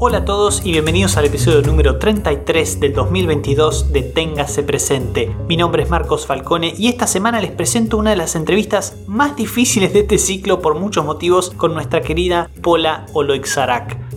[0.00, 5.34] Hola a todos y bienvenidos al episodio número 33 del 2022 de Téngase Presente.
[5.48, 9.36] Mi nombre es Marcos Falcone y esta semana les presento una de las entrevistas más
[9.36, 14.07] difíciles de este ciclo por muchos motivos con nuestra querida Pola Oloixarac.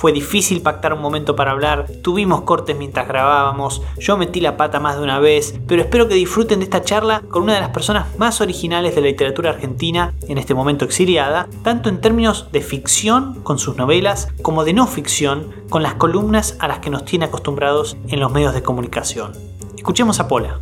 [0.00, 4.80] Fue difícil pactar un momento para hablar, tuvimos cortes mientras grabábamos, yo metí la pata
[4.80, 7.68] más de una vez, pero espero que disfruten de esta charla con una de las
[7.68, 12.62] personas más originales de la literatura argentina, en este momento exiliada, tanto en términos de
[12.62, 17.04] ficción con sus novelas, como de no ficción con las columnas a las que nos
[17.04, 19.32] tiene acostumbrados en los medios de comunicación.
[19.76, 20.60] Escuchemos a Pola.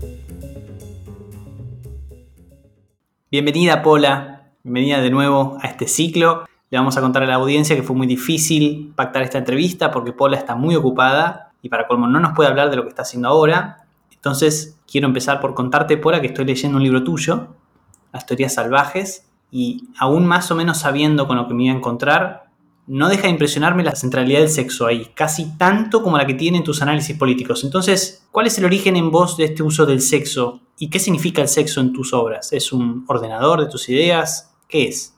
[3.31, 6.45] Bienvenida Pola, bienvenida de nuevo a este ciclo.
[6.71, 10.13] Le vamos a contar a la audiencia que fue muy difícil pactar esta entrevista porque
[10.13, 13.03] Paula está muy ocupada y para colmo no nos puede hablar de lo que está
[13.03, 13.87] haciendo ahora.
[14.13, 17.49] Entonces quiero empezar por contarte, Paula, que estoy leyendo un libro tuyo,
[18.12, 21.77] Las teorías salvajes, y aún más o menos sabiendo con lo que me iba a
[21.77, 22.49] encontrar,
[22.87, 26.64] no deja de impresionarme la centralidad del sexo ahí, casi tanto como la que tienen
[26.64, 27.64] tus análisis políticos.
[27.64, 30.61] Entonces, ¿cuál es el origen en vos de este uso del sexo?
[30.79, 32.53] ¿Y qué significa el sexo en tus obras?
[32.53, 34.55] ¿Es un ordenador de tus ideas?
[34.69, 35.17] ¿Qué es?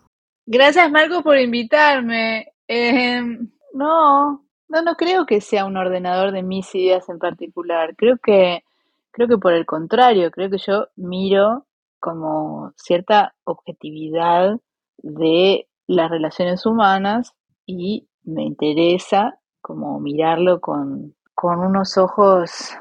[0.52, 2.52] Gracias, Marco, por invitarme.
[2.66, 7.94] Em, no, no, no creo que sea un ordenador de mis ideas en particular.
[7.94, 8.64] Creo que,
[9.12, 11.66] creo que por el contrario, creo que yo miro
[12.00, 14.58] como cierta objetividad
[14.98, 17.32] de las relaciones humanas
[17.64, 22.72] y me interesa como mirarlo con, con unos ojos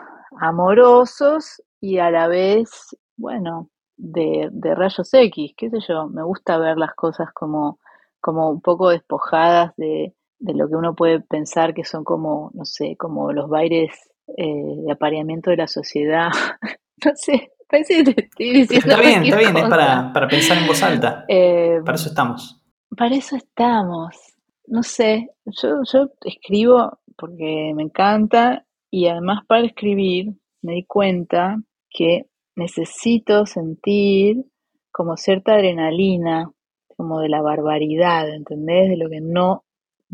[0.41, 3.69] amorosos y a la vez, bueno,
[3.99, 7.79] de, de rayos X, qué sé yo, me gusta ver las cosas como,
[8.21, 12.65] como un poco despojadas de, de lo que uno puede pensar que son como, no
[12.65, 13.91] sé, como los bailes
[14.37, 16.29] eh, de apareamiento de la sociedad.
[17.05, 18.89] no sé, parece que te estoy diciendo.
[18.89, 21.25] Está bien, está bien, es para, para, pensar en voz alta.
[21.27, 22.61] Eh, para eso estamos.
[22.95, 24.15] Para eso estamos.
[24.67, 31.57] No sé, yo, yo escribo porque me encanta y además para escribir me di cuenta
[31.89, 32.28] que
[32.59, 34.45] necesito sentir
[34.91, 36.51] como cierta adrenalina,
[36.95, 38.89] como de la barbaridad, ¿entendés?
[38.89, 39.63] De lo que no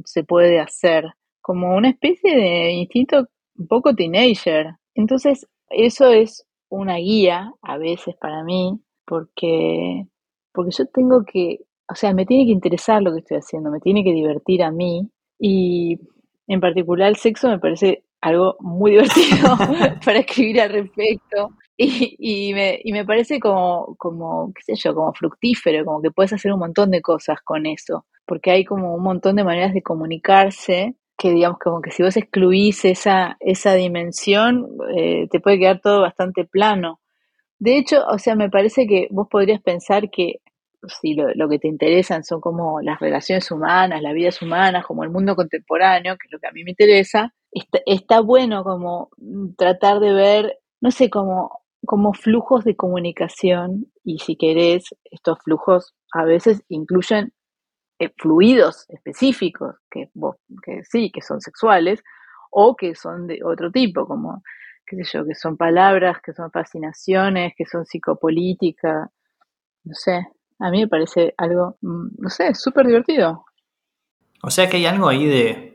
[0.06, 1.06] se puede hacer,
[1.42, 4.76] como una especie de instinto un poco teenager.
[4.94, 10.06] Entonces, eso es una guía a veces para mí, porque,
[10.54, 13.80] porque yo tengo que, o sea, me tiene que interesar lo que estoy haciendo, me
[13.80, 16.00] tiene que divertir a mí, y
[16.48, 19.56] en particular el sexo me parece algo muy divertido
[20.06, 21.52] para escribir al respecto.
[21.78, 26.12] Y, y, me, y me parece como, como, qué sé yo, como fructífero, como que
[26.12, 29.74] puedes hacer un montón de cosas con eso, porque hay como un montón de maneras
[29.74, 35.60] de comunicarse que digamos como que si vos excluís esa, esa dimensión, eh, te puede
[35.60, 37.00] quedar todo bastante plano.
[37.58, 40.42] De hecho, o sea, me parece que vos podrías pensar que
[41.02, 45.04] si lo, lo, que te interesan son como las relaciones humanas, las vidas humanas, como
[45.04, 47.34] el mundo contemporáneo, que es lo que a mí me interesa,
[47.86, 49.10] está, bueno como
[49.58, 55.94] tratar de ver, no sé, como como flujos de comunicación y si querés, estos flujos
[56.12, 57.32] a veces incluyen
[58.00, 60.10] eh, fluidos específicos que,
[60.64, 62.04] que sí, que son sexuales
[62.52, 64.42] o que son de otro tipo, como,
[64.86, 69.12] qué sé yo, que son palabras, que son fascinaciones, que son psicopolítica,
[69.84, 70.28] no sé,
[70.60, 73.46] a mí me parece algo, mm, no sé, súper divertido.
[74.42, 75.75] O sea que hay algo ahí de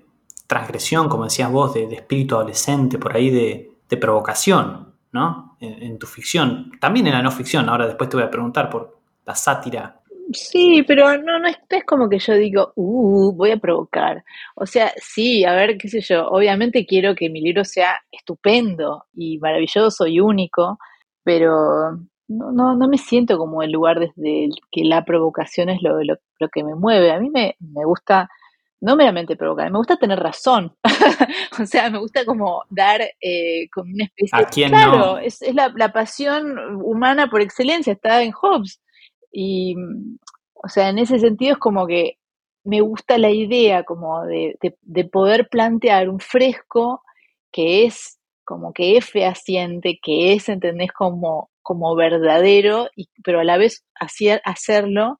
[0.50, 4.94] transgresión, como decías vos, de, espíritu adolescente, por ahí de, provocación.
[5.12, 5.56] ¿no?
[5.60, 8.98] En, tu ficción, también en la no ficción, ahora después te voy a preguntar por
[9.24, 10.00] la sátira.
[10.32, 14.24] Sí, pero no, no es, como que yo digo, uh, voy a provocar.
[14.54, 19.06] O sea, sí, a ver, qué sé yo, obviamente quiero que mi libro sea estupendo
[19.12, 20.78] y maravilloso y único,
[21.24, 21.96] pero
[22.28, 26.14] no, no, me siento como el lugar desde el que la provocación es lo, lo,
[26.38, 27.10] lo que me mueve.
[27.10, 28.28] A mí me, me gusta
[28.80, 30.74] no meramente provocar, me gusta tener razón.
[31.60, 35.54] o sea, me gusta como dar eh, como una especie ¿A quién Claro, es, es
[35.54, 38.80] la, la, pasión humana por excelencia, está en Hobbes.
[39.32, 39.76] Y,
[40.54, 42.18] o sea, en ese sentido es como que
[42.64, 47.02] me gusta la idea como de, de, de poder plantear un fresco
[47.52, 50.90] que es como que es fehaciente, que es, ¿entendés?
[50.90, 55.18] Como, como verdadero, y, pero a la vez hacer, hacerlo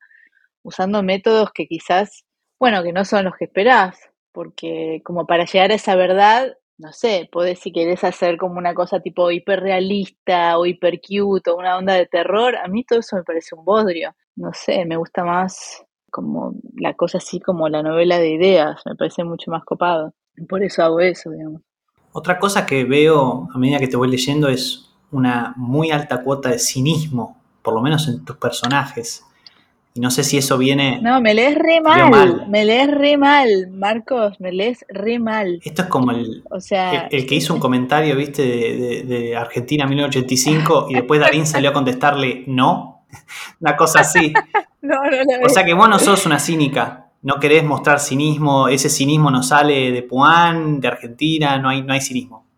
[0.62, 2.25] usando métodos que quizás
[2.61, 3.99] bueno, que no son los que esperás,
[4.33, 8.75] porque como para llegar a esa verdad, no sé, podés si querés hacer como una
[8.75, 13.17] cosa tipo hiperrealista o hiper cute o una onda de terror, a mí todo eso
[13.17, 14.15] me parece un bodrio.
[14.37, 18.95] No sé, me gusta más como la cosa así como la novela de ideas, me
[18.95, 20.15] parece mucho más copado.
[20.49, 21.62] Por eso hago eso, digamos.
[22.12, 26.51] Otra cosa que veo a medida que te voy leyendo es una muy alta cuota
[26.51, 29.25] de cinismo, por lo menos en tus personajes.
[29.92, 31.00] Y no sé si eso viene...
[31.02, 35.60] No, me lees re mal, me lees re mal, Marcos, me lees re mal.
[35.64, 39.87] Esto es como el, o sea, el, que hizo un comentario, viste, de, de, Argentina
[39.87, 43.04] 1985 y después Darín salió a contestarle no,
[43.60, 44.32] una cosa así.
[44.82, 48.88] no, no, o sea que vos no sos una cínica, no querés mostrar cinismo, ese
[48.88, 52.50] cinismo no sale de Puan, de Argentina, no hay, no hay cinismo.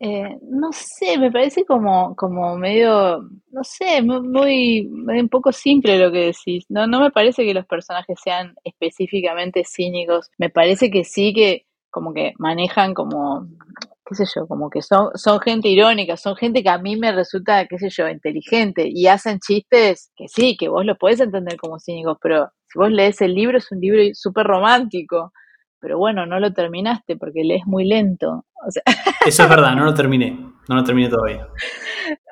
[0.00, 5.98] Eh, no sé, me parece como, como medio, no sé, muy, muy, un poco simple
[5.98, 6.64] lo que decís.
[6.68, 10.30] No, no me parece que los personajes sean específicamente cínicos.
[10.38, 13.48] Me parece que sí que como que manejan como,
[14.06, 17.10] qué sé yo, como que son, son gente irónica, son gente que a mí me
[17.12, 21.56] resulta, qué sé yo, inteligente y hacen chistes que sí, que vos los podés entender
[21.56, 25.32] como cínicos, pero si vos lees el libro es un libro súper romántico
[25.80, 28.44] pero bueno, no lo terminaste porque lees muy lento.
[29.26, 30.38] Eso es verdad, no lo terminé,
[30.68, 31.48] no lo terminé todavía.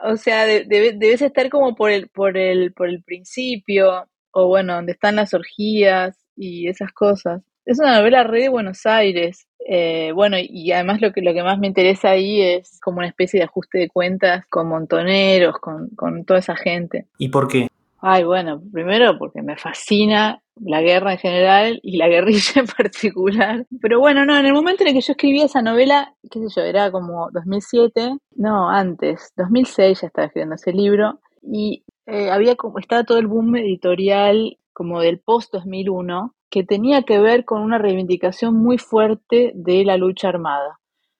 [0.04, 4.92] O sea, debes estar como por el, por el, por el principio, o bueno, donde
[4.92, 7.42] están las orgías y esas cosas.
[7.64, 9.48] Es una novela re de Buenos Aires.
[9.68, 13.08] Eh, bueno, y además lo que, lo que más me interesa ahí es como una
[13.08, 17.06] especie de ajuste de cuentas con montoneros, con, con toda esa gente.
[17.18, 17.68] ¿Y por qué?
[18.08, 23.66] Ay, bueno, primero porque me fascina la guerra en general y la guerrilla en particular.
[23.82, 26.46] Pero bueno, no, en el momento en el que yo escribí esa novela, qué sé
[26.54, 32.54] yo, era como 2007, no, antes, 2006 ya estaba escribiendo ese libro y eh, había
[32.54, 37.78] como, estaba todo el boom editorial como del post-2001 que tenía que ver con una
[37.78, 40.78] reivindicación muy fuerte de la lucha armada.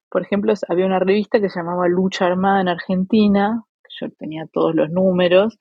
[0.08, 4.46] Por ejemplo, había una revista que se llamaba Lucha Armada en Argentina, que yo tenía
[4.52, 5.58] todos los números,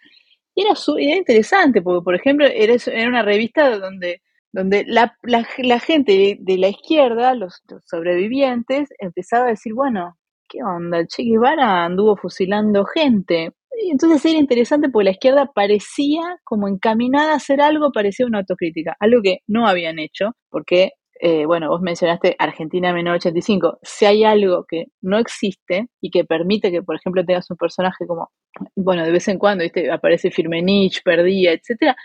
[0.56, 4.22] y era, interesante, porque, por ejemplo, era, era una revista donde,
[4.52, 10.18] donde la, la, gente de la izquierda, los, sobrevivientes, empezaba a decir, bueno,
[10.48, 11.06] ¿qué onda?
[11.06, 13.52] Che Guevara anduvo fusilando gente.
[13.82, 18.40] Y entonces era interesante porque la izquierda parecía como encaminada a hacer algo, parecía una
[18.40, 24.24] autocrítica, algo que no habían hecho, porque eh, bueno, vos mencionaste Argentina 1985, si hay
[24.26, 28.32] algo que no existe y que permite que, por ejemplo, tengas un personaje como,
[28.76, 29.90] bueno, de vez en cuando ¿viste?
[29.92, 31.96] aparece Firmenich, Perdía, etcétera,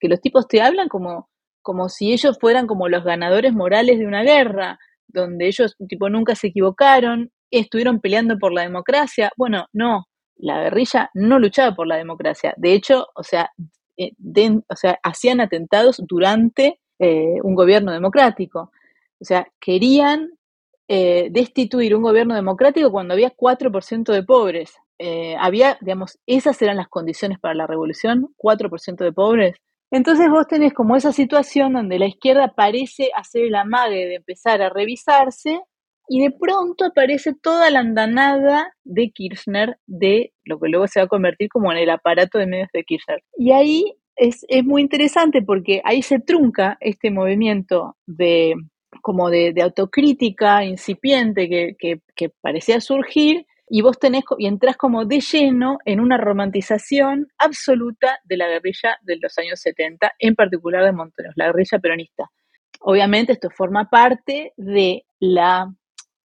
[0.00, 1.28] que los tipos te hablan como,
[1.62, 4.78] como si ellos fueran como los ganadores morales de una guerra,
[5.08, 9.30] donde ellos, tipo, nunca se equivocaron, estuvieron peleando por la democracia.
[9.36, 10.06] Bueno, no,
[10.36, 12.54] la guerrilla no luchaba por la democracia.
[12.56, 13.50] De hecho, o sea,
[13.98, 14.12] eh,
[14.68, 18.72] o sea hacían atentados durante eh, un gobierno democrático.
[19.20, 20.30] O sea, querían
[20.88, 24.74] eh, destituir un gobierno democrático cuando había 4% de pobres.
[24.98, 29.56] Eh, había, digamos, esas eran las condiciones para la revolución, 4% de pobres.
[29.90, 34.62] Entonces vos tenés como esa situación donde la izquierda parece hacer el amague de empezar
[34.62, 35.60] a revisarse
[36.08, 41.04] y de pronto aparece toda la andanada de Kirchner de lo que luego se va
[41.04, 43.22] a convertir como en el aparato de medios de Kirchner.
[43.36, 48.54] Y ahí es, es muy interesante porque ahí se trunca este movimiento de
[49.02, 55.20] como de, autocrítica incipiente que, que, parecía surgir y vos tenés y entras como de
[55.20, 60.92] lleno en una romantización absoluta de la guerrilla de los años 70, en particular de
[60.92, 62.30] Montoneros, la guerrilla peronista.
[62.80, 65.74] Obviamente esto forma parte de la,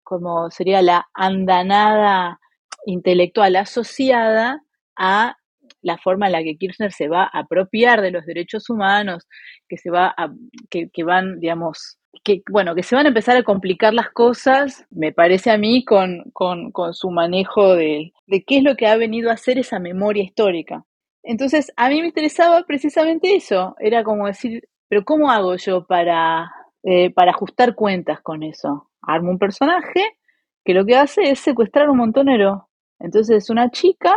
[0.03, 2.39] como sería la andanada
[2.85, 4.63] intelectual asociada
[4.95, 5.38] a
[5.81, 9.27] la forma en la que Kirchner se va a apropiar de los derechos humanos,
[9.67, 10.31] que se va a,
[10.69, 15.11] que, van, digamos, que, bueno, que se van a empezar a complicar las cosas, me
[15.11, 18.97] parece a mí, con, con, con su manejo de, de qué es lo que ha
[18.97, 20.83] venido a hacer esa memoria histórica.
[21.23, 26.51] Entonces, a mí me interesaba precisamente eso, era como decir, pero ¿cómo hago yo para,
[26.83, 28.89] eh, para ajustar cuentas con eso?
[29.01, 30.17] Armo un personaje
[30.65, 32.69] que lo que hace es secuestrar un montonero.
[32.99, 34.13] Entonces, es una chica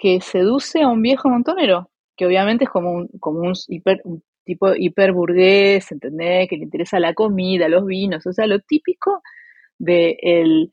[0.00, 4.74] que seduce a un viejo montonero, que obviamente es como un, como hiper, un tipo
[4.74, 6.48] hiperburgués, ¿entendés?
[6.48, 9.22] Que le interesa la comida, los vinos, o sea, lo típico
[9.78, 10.72] del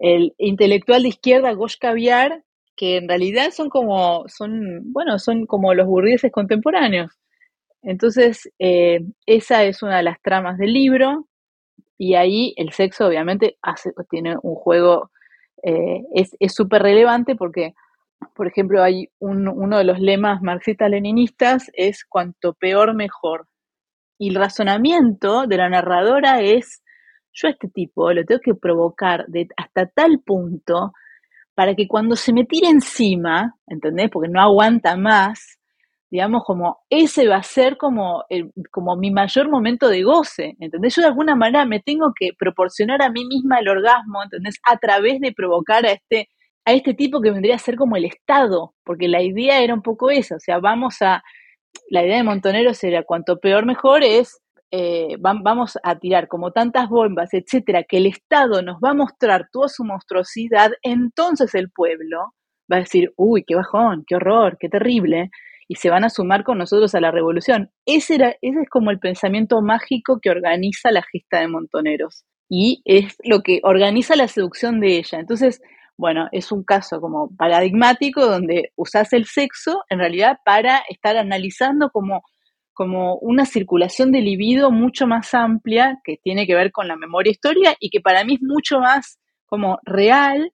[0.00, 2.44] el intelectual de izquierda Gosh Caviar,
[2.76, 7.10] que en realidad son como, son, bueno, son como los burgueses contemporáneos.
[7.82, 11.26] Entonces, eh, esa es una de las tramas del libro,
[11.98, 15.10] y ahí el sexo obviamente hace, tiene un juego,
[15.64, 17.74] eh, es súper relevante porque
[18.34, 23.48] por ejemplo, hay uno de los lemas marxistas-leninistas es cuanto peor mejor.
[24.18, 26.82] Y el razonamiento de la narradora es,
[27.32, 30.92] yo a este tipo lo tengo que provocar hasta tal punto
[31.54, 34.10] para que cuando se me tire encima, ¿entendés?
[34.10, 35.58] Porque no aguanta más,
[36.10, 38.24] digamos, como ese va a ser como,
[38.70, 40.94] como mi mayor momento de goce, ¿entendés?
[40.96, 44.58] Yo de alguna manera me tengo que proporcionar a mí misma el orgasmo, ¿entendés?
[44.68, 46.28] A través de provocar a este
[46.68, 49.80] a este tipo que vendría a ser como el Estado, porque la idea era un
[49.80, 51.22] poco esa, o sea, vamos a,
[51.88, 54.38] la idea de Montoneros era cuanto peor mejor es
[54.70, 59.48] eh, vamos a tirar como tantas bombas, etcétera, que el Estado nos va a mostrar
[59.50, 62.34] toda su monstruosidad, entonces el pueblo
[62.70, 65.30] va a decir, uy, qué bajón, qué horror, qué terrible,
[65.68, 67.70] y se van a sumar con nosotros a la revolución.
[67.86, 72.82] Ese, era, ese es como el pensamiento mágico que organiza la gesta de Montoneros y
[72.84, 75.18] es lo que organiza la seducción de ella.
[75.18, 75.62] Entonces,
[75.98, 81.90] bueno, es un caso como paradigmático donde usas el sexo en realidad para estar analizando
[81.90, 82.22] como,
[82.72, 87.32] como una circulación de libido mucho más amplia que tiene que ver con la memoria
[87.32, 90.52] historia y que para mí es mucho más como real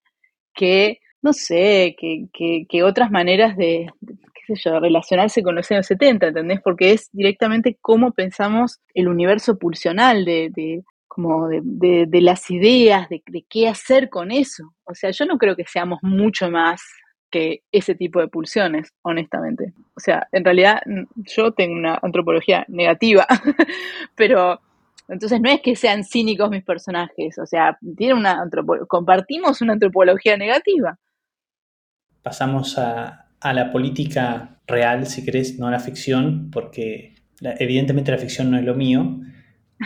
[0.55, 2.29] que, no sé, que,
[2.67, 6.61] que, otras maneras de, qué sé yo, relacionarse con los años 70, ¿entendés?
[6.63, 10.83] Porque es directamente cómo pensamos el universo pulsional de,
[11.15, 11.61] como de,
[12.09, 14.75] de, las ideas, de, de, qué hacer con eso.
[14.83, 16.83] O sea, yo no creo que seamos mucho más
[17.31, 19.75] que ese tipo de pulsiones, honestamente.
[19.95, 20.83] O sea, en realidad
[21.15, 23.29] yo tengo una antropología negativa,
[24.17, 24.61] pero
[25.07, 28.43] entonces no es que sean cínicos mis personajes, o sea, tienen una
[28.89, 30.99] compartimos una antropología negativa.
[32.23, 38.19] Pasamos a, a la política real, si querés, no a la ficción, porque evidentemente la
[38.19, 39.21] ficción no es lo mío.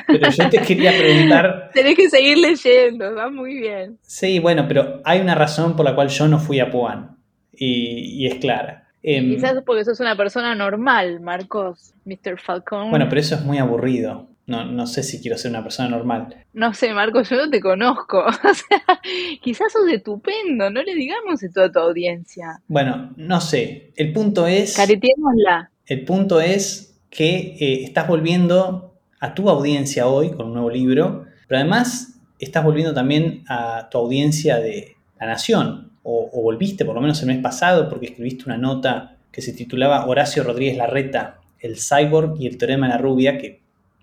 [0.07, 1.71] Pero yo te quería preguntar.
[1.75, 3.99] Tenés que seguir leyendo, va muy bien.
[4.03, 7.17] Sí, bueno, pero hay una razón por la cual yo no fui a Puan.
[7.53, 8.89] Y, es clara.
[9.03, 12.41] Em, quizás porque sos una persona normal, Marcos, Mr.
[12.41, 12.91] Falcón.
[12.91, 14.29] Bueno, pero eso es muy aburrido.
[14.47, 16.35] No, no sé si quiero ser una persona normal.
[16.55, 18.25] No sé, Marcos, yo no te conozco.
[18.27, 19.01] O sea,
[19.43, 22.63] quizás sos estupendo, no le digamos esto a tu audiencia.
[22.67, 23.93] Bueno, no sé.
[23.97, 24.75] El punto es.
[24.75, 25.71] Careteémosla.
[25.85, 28.88] El punto es que eh, estás volviendo
[29.21, 33.99] a tu audiencia hoy con un nuevo libro, pero además estás volviendo también a tu
[33.99, 38.57] audiencia de La Nación, o, volviste por lo menos el mes pasado porque escribiste una
[38.57, 43.37] nota que se titulaba Horacio Rodríguez Larreta, el cyborg y el teorema de la rubia,
[43.37, 43.61] que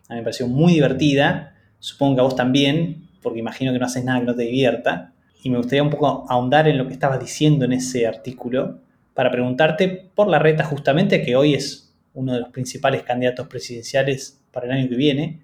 [0.07, 3.85] a mí me pareció muy divertida, supongo que a vos también, porque imagino que no
[3.85, 6.93] haces nada que no te divierta, y me gustaría un poco ahondar en lo que
[6.93, 8.79] estabas diciendo en ese artículo,
[9.13, 14.67] para preguntarte por Larreta justamente, que hoy es uno de los principales candidatos presidenciales para
[14.67, 15.41] el año que viene,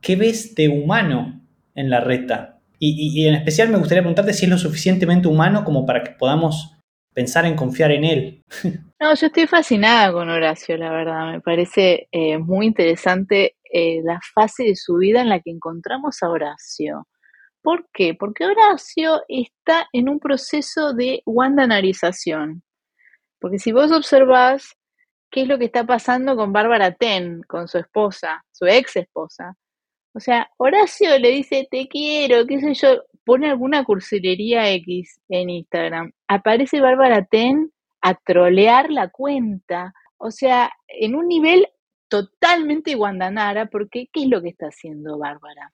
[0.00, 1.42] ¿qué ves de humano
[1.74, 2.60] en la reta?
[2.78, 6.76] Y, en especial me gustaría preguntarte si es lo suficientemente humano como para que podamos
[7.12, 8.42] pensar en confiar en él.
[9.02, 11.32] No, yo estoy fascinada con Horacio, la verdad.
[11.32, 16.22] Me parece eh, muy interesante eh, la fase de su vida en la que encontramos
[16.22, 17.08] a Horacio.
[17.62, 18.14] ¿Por qué?
[18.14, 22.62] Porque Horacio está en un proceso de wandanarización.
[23.40, 24.76] Porque si vos observás
[25.32, 29.56] qué es lo que está pasando con Bárbara Ten, con su esposa, su ex esposa.
[30.14, 35.48] O sea, Horacio le dice, te quiero, qué sé yo, pone alguna cursilería X en
[35.48, 36.12] Instagram.
[36.28, 37.72] Aparece Bárbara Ten
[38.02, 39.94] a trolear la cuenta.
[40.18, 41.66] O sea, en un nivel
[42.08, 45.72] totalmente guandanara, porque ¿qué es lo que está haciendo Bárbara?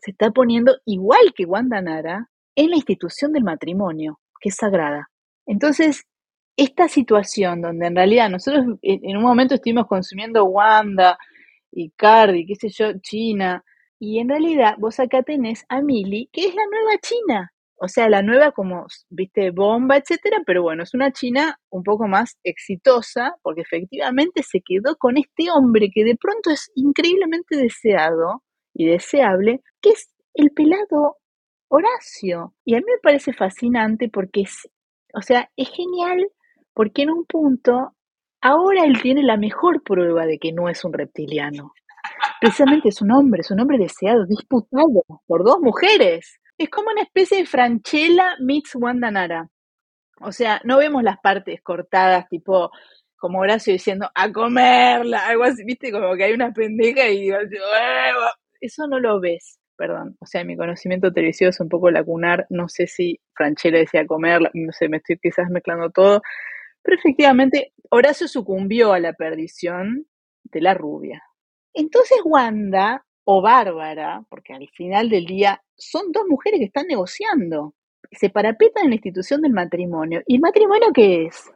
[0.00, 5.10] Se está poniendo igual que Guandanara en la institución del matrimonio, que es sagrada.
[5.44, 6.06] Entonces,
[6.58, 11.16] esta situación donde en realidad nosotros en un momento estuvimos consumiendo Wanda
[11.70, 13.64] y Cardi, qué sé yo, China,
[14.00, 17.52] y en realidad vos acá tenés a Mili, que es la nueva China.
[17.80, 22.08] O sea, la nueva como, viste, bomba, etcétera, pero bueno, es una China un poco
[22.08, 28.42] más exitosa, porque efectivamente se quedó con este hombre que de pronto es increíblemente deseado
[28.74, 31.18] y deseable, que es el pelado
[31.68, 32.52] Horacio.
[32.64, 34.68] Y a mí me parece fascinante porque es,
[35.14, 36.28] o sea, es genial
[36.78, 37.96] porque en un punto,
[38.40, 41.72] ahora él tiene la mejor prueba de que no es un reptiliano.
[42.40, 46.38] Precisamente es un hombre, es un hombre deseado, disputado por dos mujeres.
[46.56, 49.48] Es como una especie de Franchella meets Wanda Nara.
[50.20, 52.70] O sea, no vemos las partes cortadas, tipo
[53.16, 57.30] como Horacio diciendo a comerla, algo así, viste, como que hay una pendeja y
[58.60, 60.16] eso no lo ves, perdón.
[60.20, 64.52] O sea, mi conocimiento televisivo es un poco lacunar, no sé si Franchella decía comerla,
[64.54, 66.22] no sé, me estoy quizás mezclando todo,
[66.82, 70.06] pero efectivamente, Horacio sucumbió a la perdición
[70.44, 71.22] de la rubia.
[71.74, 77.74] Entonces Wanda o Bárbara, porque al final del día son dos mujeres que están negociando,
[78.10, 80.22] se parapetan en la institución del matrimonio.
[80.26, 81.50] ¿Y el matrimonio qué es?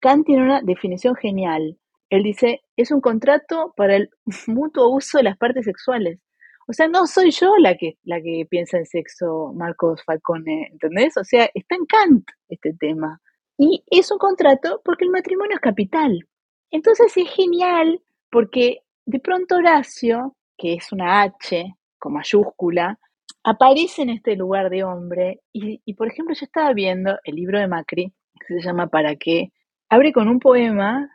[0.00, 1.78] Kant tiene una definición genial.
[2.10, 4.10] Él dice, es un contrato para el
[4.46, 6.20] mutuo uso de las partes sexuales.
[6.66, 11.16] O sea, no soy yo la que, la que piensa en sexo, Marcos Falcone, ¿entendés?
[11.16, 13.20] O sea, está en Kant este tema.
[13.56, 16.26] Y es un contrato porque el matrimonio es capital.
[16.70, 22.98] Entonces es genial porque de pronto Horacio, que es una H con mayúscula,
[23.44, 27.60] aparece en este lugar de hombre y, y, por ejemplo yo estaba viendo el libro
[27.60, 28.12] de Macri,
[28.46, 29.52] que se llama ¿Para qué?
[29.88, 31.10] Abre con un poema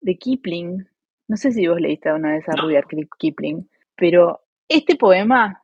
[0.00, 0.86] de Kipling
[1.28, 2.86] No sé si vos leíste una vez a Rudyard
[3.18, 5.62] Kipling, pero este poema,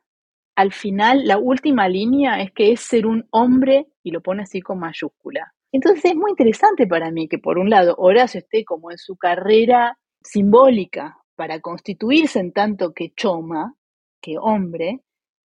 [0.55, 4.61] al final, la última línea es que es ser un hombre y lo pone así
[4.61, 5.53] con mayúscula.
[5.71, 9.17] Entonces es muy interesante para mí que por un lado Horacio esté como en su
[9.17, 13.75] carrera simbólica para constituirse en tanto que choma,
[14.21, 15.01] que hombre,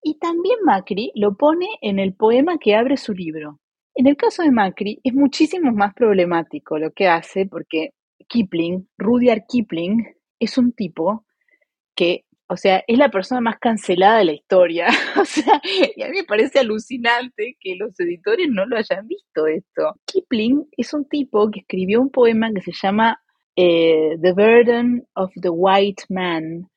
[0.03, 3.59] y también Macri lo pone en el poema que abre su libro.
[3.95, 7.91] En el caso de Macri es muchísimo más problemático lo que hace porque
[8.29, 10.05] Kipling, Rudyard Kipling,
[10.39, 11.25] es un tipo
[11.97, 14.89] que, o sea, es la persona más cancelada de la historia.
[15.21, 15.61] o sea,
[15.97, 19.95] y a mí me parece alucinante que los editores no lo hayan visto esto.
[20.07, 23.21] Kipling es un tipo que escribió un poema que se llama
[23.57, 26.69] eh, The Burden of the White Man,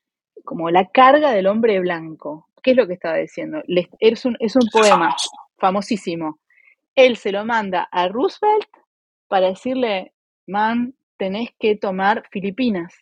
[0.43, 2.47] como la carga del hombre blanco.
[2.61, 3.63] ¿Qué es lo que estaba diciendo?
[3.99, 5.15] Es un, es un poema
[5.57, 6.39] famosísimo
[6.95, 8.67] él se lo manda a Roosevelt
[9.27, 10.13] para decirle,
[10.47, 12.93] man, tenés que tomar Filipinas,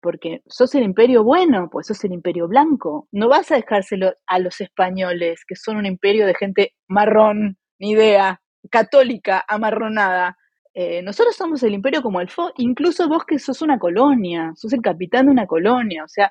[0.00, 3.08] porque sos el imperio bueno, pues sos el imperio blanco.
[3.12, 7.90] No vas a dejárselo a los españoles, que son un imperio de gente marrón, ni
[7.92, 8.40] idea,
[8.70, 10.36] católica, amarronada.
[10.74, 14.72] Eh, nosotros somos el imperio como el FO, incluso vos que sos una colonia, sos
[14.72, 16.30] el capitán de una colonia, o sea,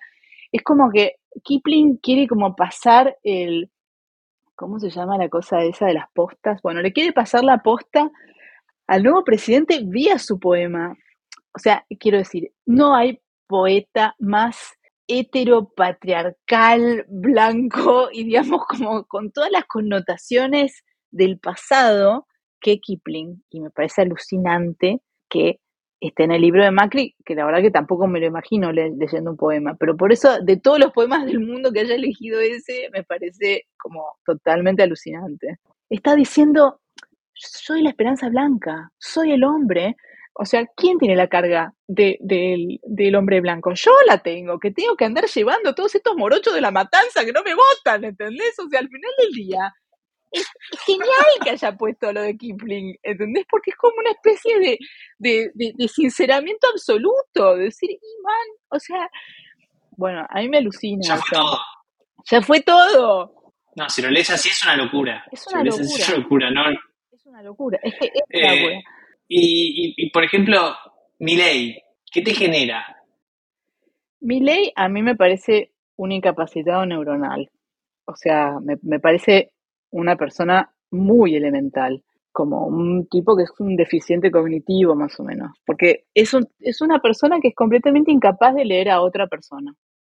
[0.51, 3.69] es como que Kipling quiere como pasar el,
[4.55, 6.61] ¿cómo se llama la cosa esa de las postas?
[6.61, 8.09] Bueno, le quiere pasar la posta
[8.87, 10.97] al nuevo presidente vía su poema.
[11.53, 14.75] O sea, quiero decir, no hay poeta más
[15.07, 22.27] heteropatriarcal, blanco y digamos como con todas las connotaciones del pasado
[22.61, 23.43] que Kipling.
[23.49, 25.59] Y me parece alucinante que
[25.99, 29.31] esté en el libro de Macri, que la verdad que tampoco me lo imagino leyendo
[29.31, 32.89] un poema, pero por eso de todos los poemas del mundo que haya elegido ese,
[32.93, 35.57] me parece como totalmente alucinante.
[35.89, 36.79] Está diciendo,
[37.33, 39.97] soy la esperanza blanca, soy el hombre.
[40.41, 43.73] O sea, ¿quién tiene la carga del, del hombre blanco?
[43.73, 47.33] Yo la tengo, que tengo que andar llevando todos estos morochos de la matanza que
[47.33, 48.57] no me votan, ¿entendés?
[48.57, 49.73] O sea, al final del día,
[50.31, 50.47] es,
[50.85, 53.47] genial que haya puesto lo de Kipling, ¿entendés?
[53.49, 54.79] Porque es como una especie de,
[55.17, 57.89] de, de, sinceramiento absoluto, de decir,
[58.23, 59.09] man, o sea,
[59.97, 61.01] bueno, a mí me alucina.
[61.05, 61.59] Ya fue todo.
[62.31, 63.53] Ya fue todo.
[63.75, 65.25] No, si lo lees así es una locura.
[65.33, 65.83] Es una locura.
[65.83, 66.61] es una locura, ¿no?
[67.11, 68.98] Es una locura, es que es una eh, locura.
[69.31, 70.75] Y, y, por ejemplo,
[71.19, 71.77] ley,
[72.11, 72.83] ¿qué te genera?
[74.19, 77.51] ley a mí me parece un incapacitado neuronal.
[78.05, 79.51] O sea, me, me parece
[79.91, 85.51] una persona muy elemental, como un tipo que es un deficiente cognitivo más o menos,
[85.63, 89.73] porque es, un, es una persona que es completamente incapaz de leer a otra persona.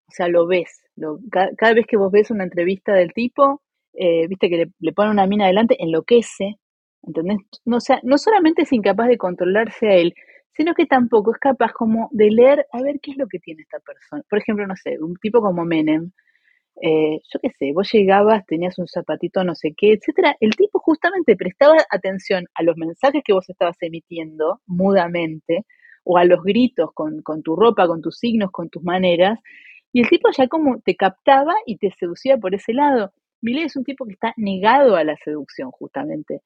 [0.08, 0.84] O sea, lo ves.
[0.96, 3.62] Lo, cada, vez que vos ves una entrevista del tipo,
[3.94, 6.58] eh, viste que le, le pone una mina adelante, enloquece,
[7.04, 7.38] ¿entendés?
[7.66, 10.14] No, sea, no solamente es incapaz de controlarse a él,
[10.56, 13.64] sino que tampoco es capaz como de leer a ver qué es lo que tiene
[13.64, 14.24] esta persona.
[14.30, 16.12] Por ejemplo, no sé, un tipo como Menem,
[16.82, 20.80] eh, yo qué sé, vos llegabas, tenías un zapatito no sé qué, etcétera, el tipo
[20.80, 25.66] justamente prestaba atención a los mensajes que vos estabas emitiendo mudamente,
[26.04, 29.40] o a los gritos con, con tu ropa, con tus signos, con tus maneras,
[29.94, 33.14] y el tipo ya como te captaba y te seducía por ese lado.
[33.42, 36.42] Millet es un tipo que está negado a la seducción, justamente.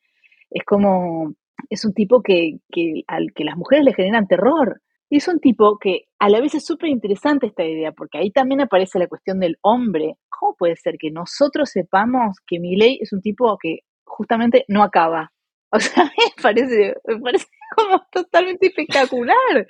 [0.50, 1.34] Es como,
[1.70, 4.82] es un tipo que, que, al que las mujeres le generan terror.
[5.10, 8.32] Y es un tipo que a la vez es súper interesante esta idea, porque ahí
[8.32, 10.18] también aparece la cuestión del hombre.
[10.30, 15.32] ¿Cómo puede ser que nosotros sepamos que Milei es un tipo que justamente no acaba?
[15.70, 19.68] O sea, me parece, me parece como totalmente espectacular.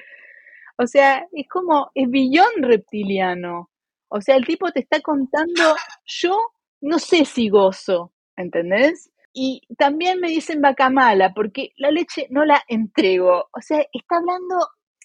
[0.78, 3.72] O sea, es como, es billón reptiliano.
[4.10, 6.38] O sea, el tipo te está contando, yo
[6.82, 9.12] no sé si gozo, ¿entendés?
[9.40, 13.50] Y también me dicen vaca mala, porque la leche no la entrego.
[13.54, 14.58] O sea, está hablando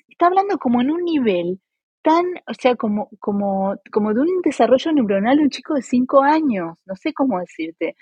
[0.08, 1.60] está hablando como en un nivel
[2.02, 6.22] tan, o sea, como, como, como de un desarrollo neuronal de un chico de cinco
[6.22, 7.96] años, no sé cómo decirte.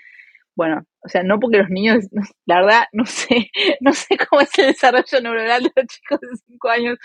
[0.55, 2.05] Bueno, o sea, no porque los niños,
[2.45, 3.49] la verdad, no sé,
[3.81, 6.97] no sé cómo es el desarrollo neuronal de los chicos de cinco años,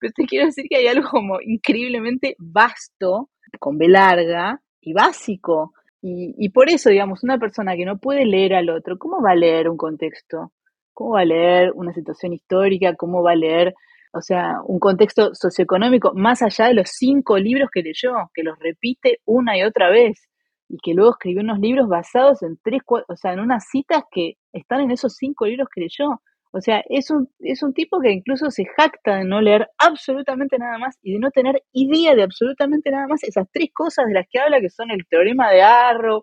[0.00, 5.72] pero te quiero decir que hay algo como increíblemente vasto, con B larga y básico.
[6.02, 9.32] Y, y por eso, digamos, una persona que no puede leer al otro, ¿cómo va
[9.32, 10.52] a leer un contexto?
[10.92, 12.96] ¿Cómo va a leer una situación histórica?
[12.96, 13.74] ¿Cómo va a leer
[14.12, 18.58] o sea, un contexto socioeconómico más allá de los cinco libros que leyó, que los
[18.58, 20.28] repite una y otra vez,
[20.68, 24.34] y que luego escribió unos libros basados en tres, o sea, en unas citas que
[24.52, 26.20] están en esos cinco libros que leyó.
[26.54, 30.58] O sea, es un, es un tipo que incluso se jacta de no leer absolutamente
[30.58, 34.12] nada más y de no tener idea de absolutamente nada más esas tres cosas de
[34.14, 36.22] las que habla, que son el teorema de Arrow.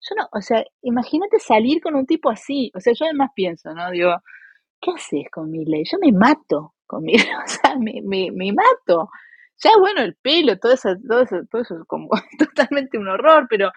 [0.00, 2.70] Yo no, o sea, imagínate salir con un tipo así.
[2.76, 3.90] O sea, yo además pienso, ¿no?
[3.90, 4.14] Digo,
[4.80, 5.82] ¿qué haces con mi ley?
[5.90, 9.10] Yo me mato conmigo, o sea, me, me, me mato.
[9.62, 13.46] Ya bueno, el pelo, todo eso, todo eso, todo eso es como totalmente un horror,
[13.50, 13.72] pero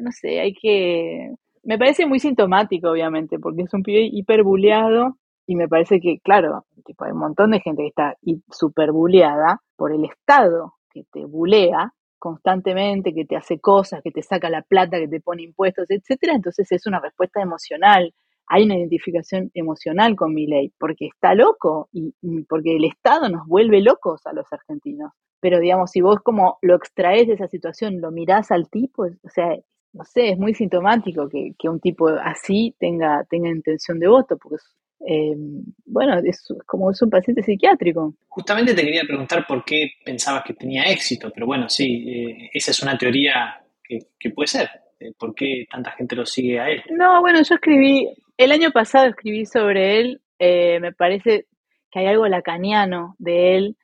[0.00, 1.34] no sé, hay que...
[1.62, 5.19] Me parece muy sintomático, obviamente, porque es un pibe hiperbuleado
[5.50, 8.16] y me parece que, claro, tipo, hay un montón de gente que está
[8.52, 14.22] súper buleada por el Estado que te bulea constantemente, que te hace cosas, que te
[14.22, 18.14] saca la plata, que te pone impuestos, etcétera, entonces es una respuesta emocional.
[18.46, 22.14] Hay una identificación emocional con mi ley, porque está loco y,
[22.48, 25.10] porque el Estado nos vuelve locos a los argentinos.
[25.40, 29.28] Pero digamos, si vos como lo extraes de esa situación, lo mirás al tipo, o
[29.28, 29.48] sea,
[29.94, 34.38] no sé, es muy sintomático que, que un tipo así tenga, tenga intención de voto,
[34.38, 34.62] porque
[35.06, 35.34] eh,
[35.86, 38.14] bueno, es como es un paciente psiquiátrico.
[38.28, 42.70] Justamente te quería preguntar por qué pensabas que tenía éxito, pero bueno, sí, eh, esa
[42.70, 44.68] es una teoría que, puede ser.
[45.00, 46.82] Eh, ¿Por qué tanta gente lo sigue a él?
[46.90, 51.46] No, bueno, yo escribí, el año pasado escribí sobre él, me parece
[51.90, 53.76] que hay algo lacaniano de él,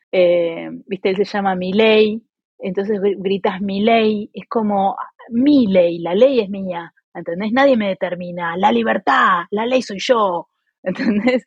[0.87, 2.23] viste, él se llama Miley,
[2.59, 4.97] entonces gritas Miley, es como
[5.31, 7.53] mi ley, la ley es mía, ¿entendés?
[7.53, 10.49] Nadie me determina, la libertad, la ley soy yo,
[10.87, 11.45] ¿entendés?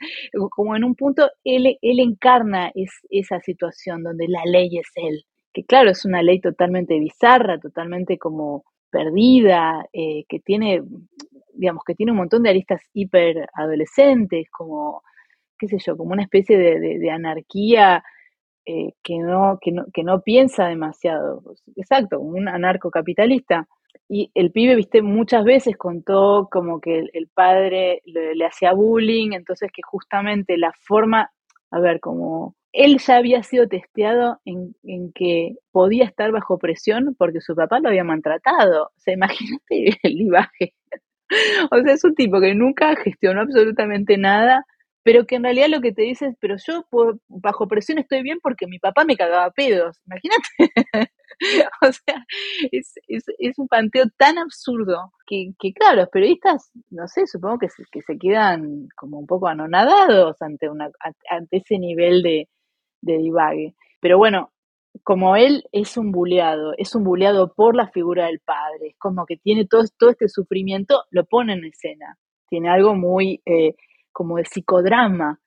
[0.52, 5.24] Como en un punto él, él encarna es, esa situación donde la ley es él,
[5.54, 10.84] que claro, es una ley totalmente bizarra, totalmente como perdida, eh, que tiene,
[11.54, 15.04] digamos, que tiene un montón de aristas hiper adolescentes, como,
[15.58, 18.04] qué sé yo, como una especie de, anarquía
[18.66, 21.44] eh, que, no, que, no, que no piensa demasiado,
[21.76, 23.68] exacto, un anarcocapitalista.
[24.12, 29.72] Y el pibe, viste, muchas veces contó como que el, padre le, hacía bullying, entonces
[29.72, 31.32] que justamente la forma,
[31.70, 37.16] a ver, como él ya había sido testeado en, en, que podía estar bajo presión
[37.20, 38.86] porque su papá lo había maltratado.
[38.86, 40.74] O sea, imagínate el libaje.
[41.72, 44.66] o sea, es un tipo que nunca gestionó absolutamente nada,
[45.04, 46.84] pero que en realidad lo que te dice es, pero yo
[47.28, 50.00] bajo presión estoy bien porque mi papá me cagaba pedos.
[50.08, 51.12] Imagínate.
[51.82, 52.26] o sea,
[52.72, 57.70] es, es, un panteo tan absurdo que, que, claro, los periodistas, no sé, supongo que
[57.70, 60.90] se, que se quedan como un poco anonadados ante, una,
[61.30, 62.50] ante ese nivel de,
[63.02, 63.76] de divague.
[64.02, 64.52] Pero bueno,
[65.04, 69.26] como él es un buleado, es un buleado por la figura del padre, es como
[69.26, 72.18] que tiene todo, todo este sufrimiento, lo pone en escena.
[72.50, 73.76] Tiene algo muy eh,
[74.12, 75.40] como de psicodrama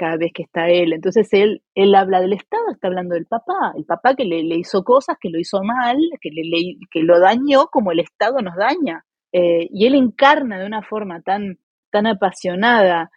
[0.00, 0.94] cada vez que está él.
[0.94, 4.82] Entonces él, él habla del Estado, está hablando del papá, el papá que le, hizo
[4.82, 6.42] cosas, que lo hizo mal, que, le,
[6.90, 9.04] que lo dañó como el Estado nos daña.
[9.30, 11.58] Eh, y él encarna de una forma tan,
[11.90, 13.10] tan apasionada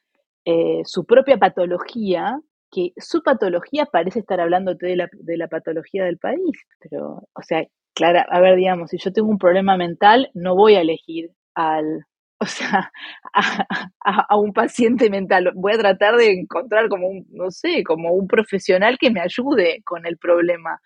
[0.43, 2.37] eh, su propia patología,
[2.69, 6.67] que su patología parece estar hablando de la, de la patología del país.
[6.81, 10.75] Pero, o sea, Clara, a ver, digamos, si yo tengo un problema mental, no voy
[10.75, 12.05] a elegir al
[12.43, 12.91] o sea,
[13.34, 15.51] a, un paciente mental.
[15.56, 19.82] Voy a tratar de encontrar como un, no sé, como un profesional que me ayude
[19.86, 20.79] con el problema.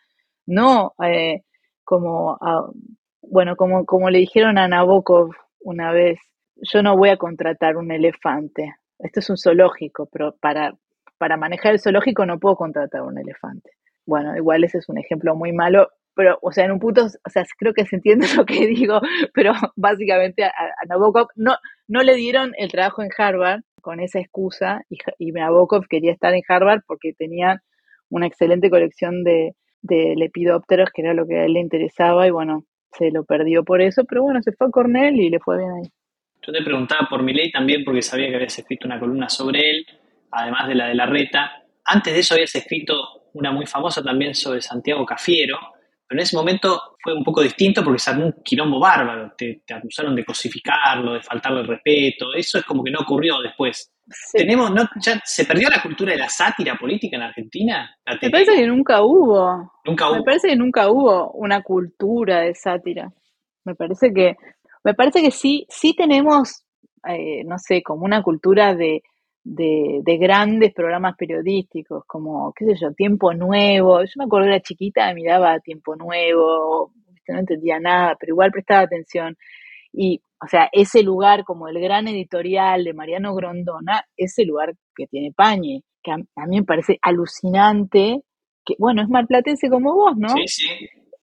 [0.46, 1.42] No eh,
[1.84, 2.38] como,
[3.22, 6.20] bueno, como, como le dijeron a Nabokov una vez,
[6.56, 8.76] yo no voy a contratar un elefante.
[9.00, 10.74] Esto es un zoológico, pero para,
[11.18, 13.72] para manejar el zoológico no puedo contratar un elefante.
[14.06, 17.30] Bueno, igual ese es un ejemplo muy malo, pero, o sea, en un punto, o
[17.30, 19.00] sea, creo que se entiende lo que digo,
[19.34, 20.52] pero básicamente a,
[20.90, 21.56] Nabokov no,
[21.88, 26.34] no le dieron el trabajo en Harvard con esa excusa y, y Nabokov quería estar
[26.34, 27.62] en Harvard porque tenía
[28.10, 32.32] una excelente colección de, de lepidópteros, que era lo que a él le interesaba, y
[32.32, 35.58] bueno, se lo perdió por eso, pero bueno, se fue a Cornell y le fue
[35.58, 35.90] bien ahí.
[36.42, 39.70] Yo te preguntaba por mi ley también porque sabía que habías escrito una columna sobre
[39.70, 39.86] él,
[40.32, 41.64] además de la de la reta.
[41.84, 45.58] Antes de eso habías escrito una muy famosa también sobre Santiago Cafiero,
[46.08, 49.34] pero en ese momento fue un poco distinto porque se armó un quilombo bárbaro.
[49.38, 52.34] Te, acusaron de cosificarlo, de faltarle el respeto.
[52.34, 53.92] Eso es como que no ocurrió después.
[54.32, 57.94] Tenemos, no, ya, ¿Se perdió la cultura de la sátira política en Argentina?
[58.22, 59.74] Me parece que nunca hubo.
[59.84, 60.16] Nunca hubo.
[60.18, 63.12] Me parece que nunca hubo una cultura de sátira.
[63.66, 64.38] Me parece que,
[64.86, 66.64] me parece que sí, sí tenemos,
[67.06, 69.04] eh, no sé, como una cultura de,
[69.48, 74.04] de, grandes programas periodísticos, como, qué sé yo, Tiempo Nuevo.
[74.04, 76.92] Yo me acuerdo que era chiquita, miraba Tiempo Nuevo,
[77.28, 79.38] no entendía nada, pero igual prestaba atención.
[79.94, 85.08] Y, o sea, ese lugar como el gran editorial de Mariano Grondona, ese lugar que
[85.08, 88.22] tiene Pañe, que a, mí me parece alucinante,
[88.66, 90.30] que, bueno, es malplatense como vos, ¿no?
[90.30, 90.68] Sí, sí.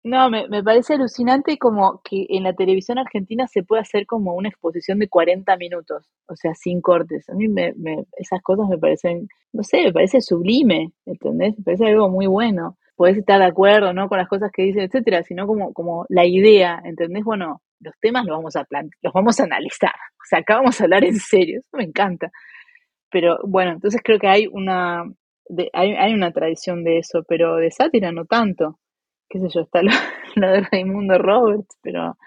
[0.04, 4.34] No, me, me, parece alucinante como que en la televisión argentina se puede hacer como
[4.34, 7.28] una exposición de 40 minutos, o sea, sin cortes.
[7.30, 11.58] A mí me, me, esas cosas me parecen, no sé, me parece sublime, ¿entendés?
[11.58, 12.78] Me parece algo muy bueno.
[12.96, 14.08] Podés estar de acuerdo, ¿no?
[14.08, 17.24] Con las cosas que dicen, etcétera, sino como, como la idea, ¿entendés?
[17.26, 18.66] Bueno, los temas los vamos a
[19.02, 19.96] los vamos a analizar.
[20.22, 22.32] O sea, acá vamos a hablar en serio, eso me encanta.
[23.12, 25.04] Pero bueno, entonces creo que hay una,
[25.74, 28.80] hay, hay, una tradición de eso, pero de sátira no tanto.
[29.30, 29.92] Qué sé yo, está lo,
[30.36, 32.18] lo de Raimundo Roberts, pero,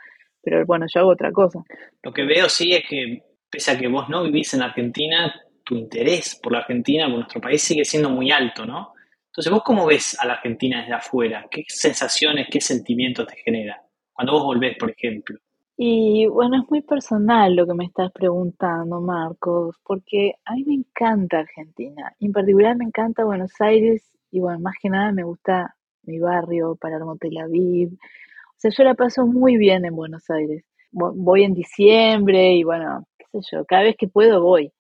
[0.43, 1.63] pero bueno, yo hago otra cosa.
[2.03, 5.35] Lo que veo sí es que, pese a que vos no vivís en Argentina,
[5.65, 8.93] tu interés por la Argentina, por nuestro país, sigue siendo muy alto, ¿no?
[9.27, 11.47] Entonces, ¿vos cómo ves a la Argentina desde afuera?
[11.51, 13.83] ¿Qué sensaciones, qué sentimientos te genera?
[14.13, 15.39] Cuando vos volvés, por ejemplo.
[15.77, 20.75] Y bueno, es muy personal lo que me estás preguntando, Marcos, porque a mí me
[20.75, 22.15] encanta Argentina.
[22.21, 26.77] En particular me encanta Buenos Aires y bueno, más que nada me gusta mi barrio,
[26.77, 27.93] Palermo, Tel Aviv.
[27.93, 30.65] O sea, yo la paso muy bien en Buenos Aires.
[30.93, 34.73] Voy en diciembre y bueno, qué sé yo, cada vez que puedo voy.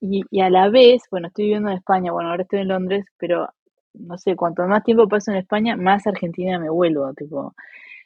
[0.00, 3.04] Y, y a la vez, bueno, estoy viviendo en España, bueno, ahora estoy en Londres,
[3.18, 3.48] pero
[3.94, 7.54] no sé, cuanto más tiempo paso en España, más Argentina me vuelvo, tipo,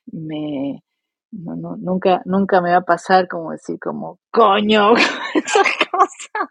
[0.07, 0.83] me,
[1.33, 4.95] no, no, nunca, nunca me va a pasar como decir como, coño,
[5.35, 6.49] esas cosas,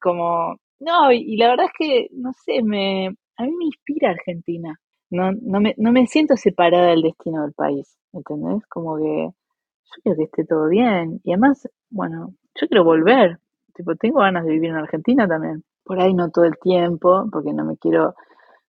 [0.00, 4.78] como, no, y, la verdad es que, no sé, me, a mí me inspira Argentina,
[5.12, 8.66] no, no, me, no me siento separada del destino del país, ¿entendés?
[8.68, 13.38] Como que yo quiero que esté todo bien, y además, bueno, yo quiero volver,
[13.74, 15.64] tipo, tengo ganas de vivir en Argentina también.
[15.84, 18.14] Por ahí no todo el tiempo, porque no me quiero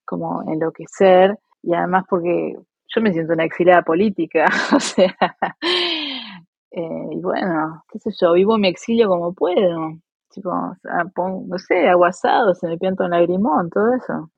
[0.05, 2.55] como enloquecer, y además porque
[2.95, 5.15] yo me siento una exiliada política, o sea,
[6.71, 9.97] eh, y bueno, qué sé yo, vivo mi exilio como puedo,
[10.29, 14.31] tipo, no sé, aguasado, se me pianta un lagrimón, todo eso.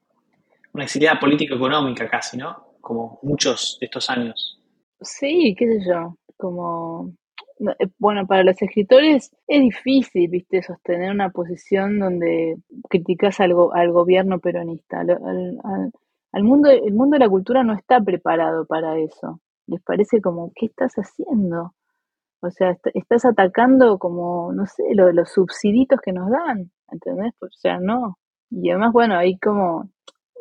[0.75, 2.75] Una exiliada político-económica casi, ¿no?
[2.81, 4.61] Como muchos de estos años.
[4.99, 7.13] Sí, qué sé yo, como
[7.79, 12.57] eh, bueno, para los escritores es difícil, viste, sostener una posición donde
[12.89, 14.99] criticas al, al gobierno peronista.
[14.99, 19.39] Al, mundo, el mundo de la cultura no está preparado para eso.
[19.67, 21.73] Les parece como, ¿qué estás haciendo?
[22.41, 27.33] O sea, estás atacando como, no sé, lo, los subsiditos que nos dan, ¿entendés?
[27.41, 28.17] O sea, no.
[28.51, 29.89] Y además, bueno, hay como,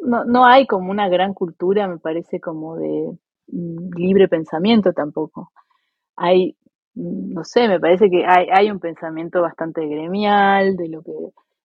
[0.05, 3.13] no, no hay como una gran cultura, me parece, como de
[3.49, 5.53] mm, libre pensamiento tampoco.
[6.17, 6.57] Hay
[6.97, 11.13] no sé, me parece que hay, hay un pensamiento bastante gremial de lo que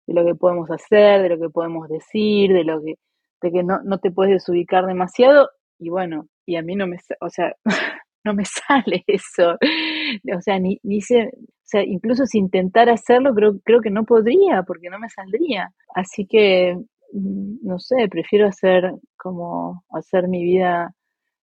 [0.07, 2.95] de lo que podemos hacer, de lo que podemos decir, de lo que
[3.41, 5.49] de que no, no te puedes desubicar demasiado
[5.79, 7.55] y bueno, y a mí no me, o sea,
[8.25, 9.57] no me sale eso.
[10.35, 11.29] O sea, ni, ni se, o
[11.63, 15.71] sea, incluso si intentara hacerlo, creo, creo que no podría, porque no me saldría.
[15.95, 20.93] Así que, mm, no sé, prefiero hacer como hacer mi vida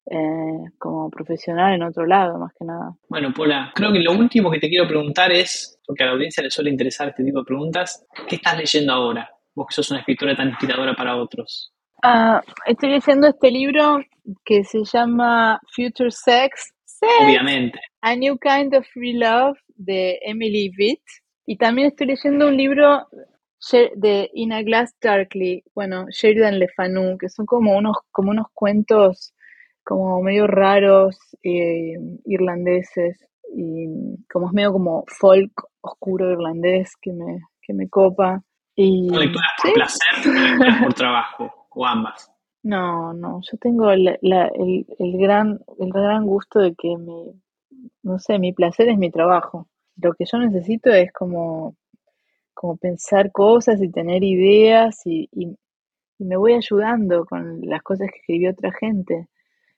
[0.06, 2.96] eh, como profesional en otro lado, más que nada.
[3.08, 6.44] Bueno, Paula, creo que lo último que te quiero preguntar es, porque a la audiencia
[6.44, 9.30] le suele interesar este tipo de preguntas, ¿qué estás leyendo ahora?
[9.56, 11.74] Vos que sos una escritora tan inspiradora para otros.
[12.04, 14.00] Ah, estoy leyendo este libro
[14.44, 16.74] que se llama Future Sex.
[17.22, 17.80] Obviamente.
[18.02, 21.02] A New Kind of Free Love de Emily Vitt.
[21.46, 23.08] Y también estoy leyendo un libro
[23.72, 28.48] de In a Glass Darkly, bueno, Sheridan Le Fanu, que son como unos, como unos
[28.54, 29.34] cuentos
[29.84, 33.20] como medio raros, eh, irlandeses,
[33.56, 33.86] y
[34.32, 38.42] como es medio como folk oscuro irlandés que me, que me copa.
[38.76, 42.32] Y, lecturas por placer por trabajo, o ambas?
[42.64, 47.34] No, no, yo tengo el, el, gran, el gran gusto de que mi,
[48.04, 49.68] no sé, mi placer es mi trabajo.
[49.98, 51.76] Lo que yo necesito es como,
[52.64, 55.28] como pensar cosas y tener ideas y,
[56.18, 59.28] me voy ayudando con las cosas que escribió otra gente.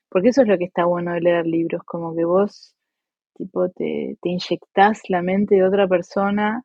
[0.08, 2.76] Porque eso es lo que está bueno de leer libros, como que vos,
[3.34, 6.62] tipo, te, te inyectás la mente de otra persona,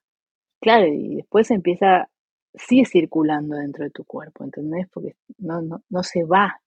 [0.62, 2.08] claro, y después empieza,
[2.54, 4.88] sigue circulando dentro de tu cuerpo, ¿entendés?
[4.94, 6.62] Porque no, no, no se va.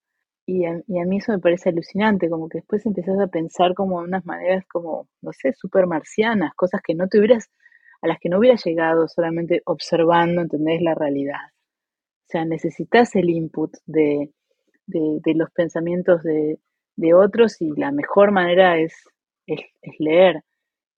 [0.47, 3.75] Y a, y a mí eso me parece alucinante, como que después empiezas a pensar
[3.75, 7.51] como de unas maneras como, no sé, súper marcianas, cosas que no te hubieras,
[8.05, 10.83] a las que no hubieras llegado solamente observando, ¿entendés?
[10.83, 11.41] La realidad.
[11.47, 14.31] O sea, necesitas el input de,
[14.87, 16.59] de, los pensamientos de,
[17.15, 18.93] otros y la mejor manera es,
[19.47, 19.63] es,
[19.99, 20.43] leer.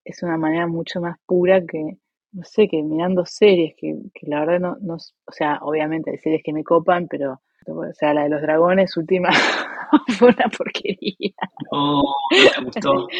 [0.05, 1.97] Es una manera mucho más pura que,
[2.33, 6.43] no sé, que mirando series, que, la verdad no, no, o sea, obviamente hay series
[6.43, 9.29] que me copan, pero, o sea, la de los dragones última
[10.19, 11.35] fue una porquería.
[11.71, 13.07] No, no te gustó.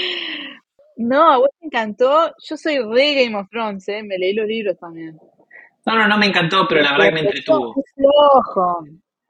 [1.07, 2.35] No, a vos te encantó.
[2.43, 4.03] Yo soy re Game of Thrones, ¿eh?
[4.03, 5.17] me leí los libros también.
[5.85, 7.75] No, no, no me encantó, pero la verdad que me entretuvo.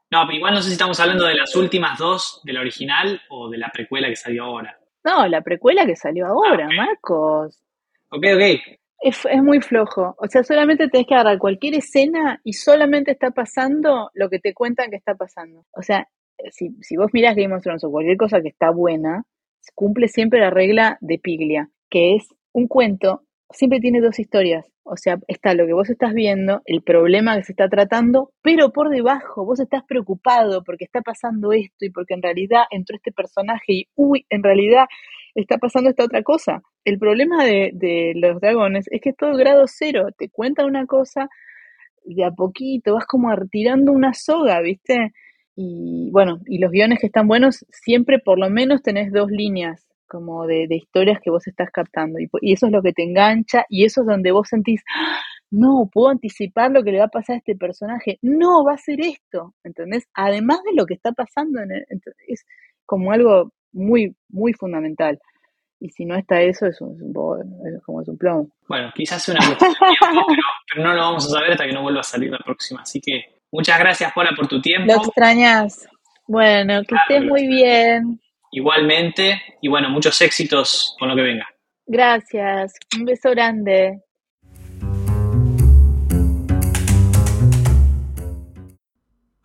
[0.09, 3.21] No, pero igual no sé si estamos hablando de las últimas dos, de la original
[3.29, 4.79] o de la precuela que salió ahora.
[5.03, 7.61] No, la precuela que salió ahora, Marcos.
[8.09, 8.77] Ok, ok.
[8.99, 10.15] Es, muy flojo.
[10.17, 14.55] O sea, solamente tenés que agarrar cualquier escena y solamente está pasando lo que te
[14.55, 15.63] cuentan que está pasando.
[15.73, 16.07] O sea,
[16.49, 19.25] si, si vos mirás Game of Thrones o cualquier cosa que está buena,
[19.73, 24.65] cumple siempre la regla de Piglia, que es un cuento siempre tiene dos historias.
[24.83, 28.71] O sea, está lo que vos estás viendo, el problema que se está tratando, pero
[28.71, 33.11] por debajo vos estás preocupado porque está pasando esto y porque en realidad entró este
[33.11, 34.85] personaje y, uy, en realidad
[35.35, 36.61] está pasando esta otra cosa.
[36.85, 40.07] El problema de, los dragones es que es todo grado cero.
[40.17, 41.27] Te cuentan una cosa
[42.05, 45.11] de a poquito, vas como retirando una soga, ¿viste?
[45.59, 49.87] Y bueno, y los guiones que están buenos, siempre por lo menos tenés dos líneas
[50.07, 52.19] como de, historias que vos estás captando.
[52.19, 55.19] Y, eso es lo que te engancha y eso es donde vos sentís, ¡Ah!
[55.49, 58.19] no, puedo anticipar lo que le va a pasar a este personaje.
[58.21, 60.07] No, va a ser esto, ¿entendés?
[60.13, 61.71] Además de lo que está pasando, en
[62.27, 62.45] es
[62.85, 65.19] como algo muy, muy fundamental.
[65.79, 66.93] Y si no está eso, es, un,
[67.65, 68.49] es como es un plomo.
[68.67, 69.73] Bueno, quizás sea una cuestión
[70.73, 72.81] pero, no lo vamos a saber hasta que no vuelva a salir la próxima.
[72.81, 74.93] Así que muchas gracias, Paula, por tu tiempo.
[74.93, 75.87] Lo extrañas.
[76.27, 78.19] Bueno, que estés muy bien.
[78.51, 81.47] Igualmente, y bueno, muchos éxitos con lo que venga.
[81.85, 84.01] Gracias, un beso grande.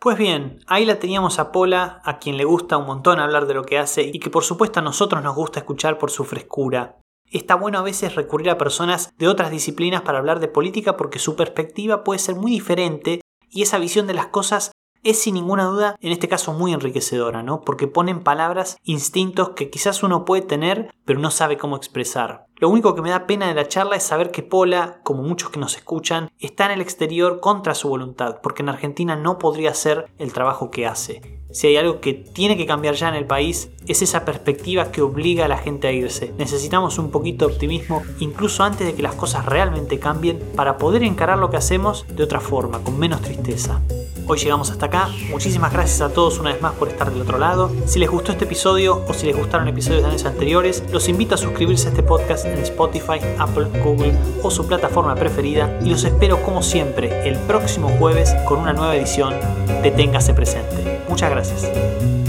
[0.02, 3.54] Pues bien, ahí la teníamos a Pola, a quien le gusta un montón hablar de
[3.54, 6.96] lo que hace y que por supuesto a nosotros nos gusta escuchar por su frescura.
[7.30, 11.20] Está bueno a veces recurrir a personas de otras disciplinas para hablar de política porque
[11.20, 13.20] su perspectiva puede ser muy diferente
[13.52, 14.72] y esa visión de las cosas
[15.04, 17.62] es sin ninguna duda en este caso muy enriquecedora, ¿no?
[17.62, 22.46] Porque pone en palabras instintos que quizás uno puede tener pero no sabe cómo expresar.
[22.56, 25.50] Lo único que me da pena de la charla es saber que Pola, como muchos
[25.50, 29.70] que nos escuchan, está en el exterior contra su voluntad, porque en Argentina no podría
[29.70, 31.41] hacer el trabajo que hace.
[31.52, 35.02] Si hay algo que tiene que cambiar ya en el país, es esa perspectiva que
[35.02, 36.32] obliga a la gente a irse.
[36.38, 41.02] Necesitamos un poquito de optimismo, incluso antes de que las cosas realmente cambien, para poder
[41.02, 43.82] encarar lo que hacemos de otra forma, con menos tristeza.
[44.26, 45.08] Hoy llegamos hasta acá.
[45.30, 47.70] Muchísimas gracias a todos una vez más por estar del otro lado.
[47.86, 51.34] Si les gustó este episodio o si les gustaron episodios de años anteriores, los invito
[51.34, 56.04] a suscribirse a este podcast en Spotify, Apple, Google o su plataforma preferida y los
[56.04, 59.34] espero como siempre el próximo jueves con una nueva edición
[59.82, 60.91] de Téngase Presente.
[61.08, 62.21] Muchas gracias.